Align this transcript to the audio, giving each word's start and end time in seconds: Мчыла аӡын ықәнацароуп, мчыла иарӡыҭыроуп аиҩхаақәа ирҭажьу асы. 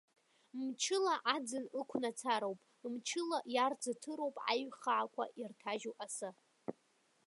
Мчыла 0.63 1.15
аӡын 1.35 1.65
ықәнацароуп, 1.79 2.59
мчыла 2.93 3.39
иарӡыҭыроуп 3.53 4.35
аиҩхаақәа 4.49 5.23
ирҭажьу 5.41 5.95
асы. 6.05 6.29